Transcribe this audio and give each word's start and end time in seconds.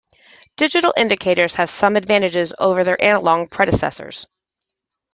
Digital 0.57 0.95
indicators 0.97 1.53
have 1.53 1.69
some 1.69 1.95
advantages 1.95 2.55
over 2.57 2.83
their 2.83 2.99
analog 3.03 3.51
predecessors. 3.51 4.25